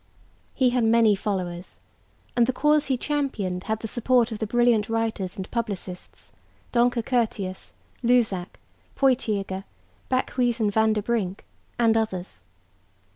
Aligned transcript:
He 0.55 0.71
had 0.71 0.83
many 0.83 1.13
followers; 1.13 1.79
and 2.35 2.47
the 2.47 2.53
cause 2.53 2.87
he 2.87 2.97
championed 2.97 3.65
had 3.65 3.81
the 3.81 3.87
support 3.87 4.31
of 4.31 4.39
the 4.39 4.47
brilliant 4.47 4.89
writers 4.89 5.37
and 5.37 5.45
publicists, 5.51 6.31
Donker 6.73 7.05
Curtius, 7.05 7.75
Luzac, 8.03 8.59
Potgieter, 8.95 9.63
Bakhuizen 10.09 10.71
van 10.71 10.93
der 10.93 11.03
Brink 11.03 11.45
and 11.77 11.95
others. 11.95 12.45